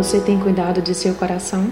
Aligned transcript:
Você 0.00 0.18
tem 0.18 0.40
cuidado 0.40 0.80
de 0.80 0.94
seu 0.94 1.14
coração? 1.14 1.70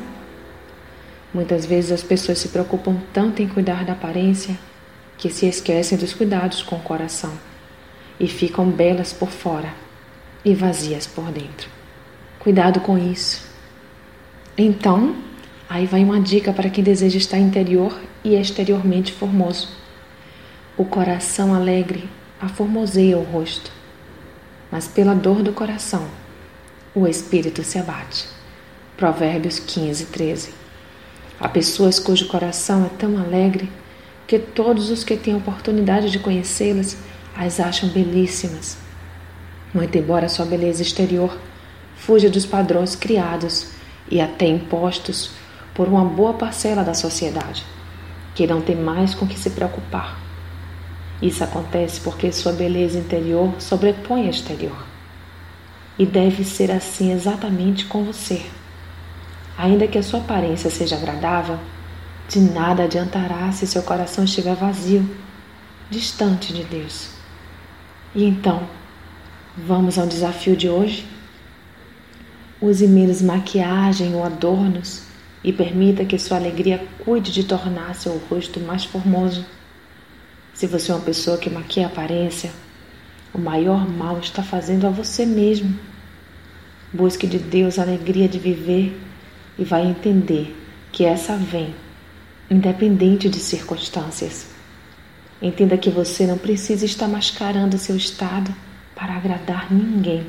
Muitas 1.33 1.65
vezes 1.65 1.91
as 1.91 2.03
pessoas 2.03 2.37
se 2.39 2.51
preocupam 2.51 3.01
tanto 3.11 3.41
em 3.41 3.49
cuidar 3.49 3.87
da 3.87 3.95
aparência 3.95 4.55
que 5.17 5.31
se 5.31 5.47
esquecem 5.47 5.97
dos 5.97 6.13
cuidados 6.13 6.63
com 6.63 6.77
o 6.77 6.81
coração 6.83 7.33
e 8.21 8.29
ficam 8.29 8.69
belas 8.69 9.15
por 9.15 9.31
fora 9.31 9.73
e 10.45 10.55
vazias 10.55 11.07
por 11.07 11.25
dentro. 11.33 11.71
Cuidado 12.39 12.81
com 12.81 12.99
isso. 12.99 13.49
Então, 14.59 15.17
aí 15.67 15.87
vai 15.87 16.05
uma 16.05 16.21
dica 16.21 16.53
para 16.53 16.69
quem 16.69 16.85
deseja 16.85 17.17
estar 17.17 17.39
interior 17.39 17.99
e 18.23 18.35
exteriormente 18.35 19.11
formoso. 19.11 19.71
O 20.77 20.85
coração 20.85 21.55
alegre 21.55 22.07
aformoseia 22.39 23.17
o 23.17 23.23
rosto, 23.23 23.73
mas 24.71 24.87
pela 24.87 25.15
dor 25.15 25.43
do 25.43 25.55
coração 25.55 26.07
o 27.01 27.09
espírito 27.09 27.63
se 27.63 27.79
abate. 27.79 28.27
Provérbios 28.97 29.59
15, 29.59 30.07
13. 30.07 30.51
Há 31.41 31.49
pessoas 31.49 31.99
cujo 31.99 32.27
coração 32.27 32.85
é 32.85 32.89
tão 32.89 33.17
alegre 33.19 33.71
que 34.27 34.39
todos 34.39 34.91
os 34.91 35.05
que 35.05 35.17
têm 35.17 35.37
oportunidade 35.37 36.11
de 36.11 36.19
conhecê-las 36.19 36.97
as 37.37 37.61
acham 37.61 37.89
belíssimas. 37.89 38.77
Muito 39.73 39.97
embora 39.97 40.29
sua 40.29 40.45
beleza 40.45 40.83
exterior 40.83 41.39
fuja 41.97 42.29
dos 42.29 42.45
padrões 42.45 42.97
criados 42.97 43.69
e 44.11 44.21
até 44.21 44.47
impostos 44.47 45.31
por 45.75 45.87
uma 45.87 46.05
boa 46.05 46.35
parcela 46.35 46.83
da 46.83 46.95
sociedade, 46.95 47.65
que 48.35 48.47
não 48.47 48.61
tem 48.61 48.75
mais 48.75 49.15
com 49.15 49.27
que 49.27 49.39
se 49.39 49.51
preocupar. 49.51 50.19
Isso 51.23 51.45
acontece 51.45 52.01
porque 52.01 52.33
sua 52.33 52.53
beleza 52.53 52.99
interior 52.99 53.55
sobrepõe 53.61 54.27
a 54.27 54.31
exterior. 54.31 54.98
E 55.99 56.07
deve 56.07 56.45
ser 56.45 56.71
assim 56.71 57.13
exatamente 57.13 57.87
com 57.87 58.05
você. 58.05 58.47
Ainda 59.57 59.89
que 59.89 59.99
a 59.99 60.03
sua 60.03 60.21
aparência 60.21 60.71
seja 60.71 60.97
agradável, 60.97 61.59
de 62.29 62.39
nada 62.41 62.85
adiantará 62.85 63.51
se 63.51 63.67
seu 63.67 63.83
coração 63.83 64.25
estiver 64.25 64.55
vazio, 64.55 65.09
distante 65.91 66.53
de 66.53 66.63
Deus. 66.63 67.09
E 68.15 68.25
então, 68.25 68.69
vamos 69.57 69.99
ao 69.99 70.07
desafio 70.07 70.57
de 70.57 70.69
hoje? 70.69 71.07
Use 72.61 72.87
menos 72.87 73.23
maquiagem 73.23 74.15
ou 74.15 74.25
adornos 74.25 75.03
e 75.43 75.53
permita 75.53 76.05
que 76.05 76.19
sua 76.19 76.37
alegria 76.37 76.87
cuide 77.05 77.33
de 77.33 77.45
tornar 77.45 77.95
seu 77.95 78.21
rosto 78.29 78.61
mais 78.61 78.85
formoso. 78.85 79.45
Se 80.53 80.67
você 80.67 80.91
é 80.91 80.95
uma 80.95 81.05
pessoa 81.05 81.39
que 81.39 81.49
maquia 81.49 81.87
a 81.87 81.89
aparência, 81.89 82.53
o 83.39 83.41
maior 83.41 83.89
mal 83.89 84.19
está 84.19 84.43
fazendo 84.43 84.85
a 84.85 84.91
você 84.91 85.25
mesmo. 85.25 85.79
Busque 86.93 87.25
de 87.25 87.39
Deus 87.39 87.79
a 87.79 87.83
alegria 87.83 88.29
de 88.29 88.37
viver 88.37 89.01
e 89.57 89.65
vai 89.65 89.87
entender 89.87 90.57
que 90.91 91.05
essa 91.05 91.37
vem, 91.37 91.73
independente 92.51 93.29
de 93.29 93.39
circunstâncias. 93.39 94.49
Entenda 95.41 95.79
que 95.79 95.89
você 95.89 96.27
não 96.27 96.37
precisa 96.37 96.85
estar 96.85 97.07
mascarando 97.07 97.79
seu 97.79 97.97
estado 97.97 98.53
para 98.97 99.15
agradar 99.15 99.73
ninguém. 99.73 100.27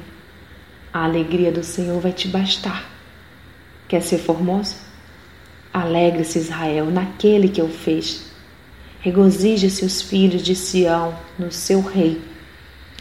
A 0.94 1.06
alegria 1.06 1.52
do 1.52 1.64
Senhor 1.64 2.00
vai 2.00 2.12
te 2.12 2.28
bastar. 2.28 2.88
Quer 3.88 4.04
ser 4.04 4.20
formoso? 4.20 4.76
Alegre-se, 5.74 6.38
Israel, 6.38 6.92
naquele 6.92 7.50
que 7.50 7.62
o 7.62 7.70
fez. 7.70 8.30
Regozije-se 9.00 9.84
os 9.84 10.00
filhos 10.00 10.44
de 10.44 10.54
Sião 10.54 11.18
no 11.40 11.52
seu 11.52 11.82
rei. 11.82 12.22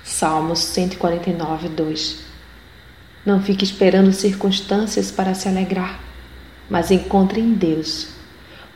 Salmos 0.09 0.61
149, 0.61 1.69
2. 1.69 2.25
Não 3.25 3.43
fique 3.43 3.65
esperando 3.65 4.13
circunstâncias 4.13 5.11
para 5.11 5.35
se 5.35 5.49
alegrar 5.49 6.09
mas 6.69 6.91
encontre 6.91 7.41
em 7.41 7.55
Deus 7.55 8.09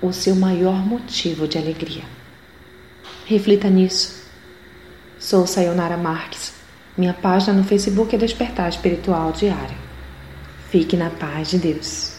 o 0.00 0.12
seu 0.12 0.34
maior 0.34 0.84
motivo 0.84 1.46
de 1.46 1.58
alegria. 1.58 2.04
Reflita 3.26 3.68
nisso. 3.68 4.22
Sou 5.18 5.46
Sayonara 5.46 5.96
Marques. 5.96 6.54
Minha 6.96 7.14
página 7.14 7.52
no 7.52 7.64
Facebook 7.64 8.14
é 8.14 8.18
Despertar 8.18 8.68
Espiritual 8.68 9.32
Diário. 9.32 9.76
Fique 10.70 10.96
na 10.96 11.10
paz 11.10 11.50
de 11.50 11.58
Deus. 11.58 12.11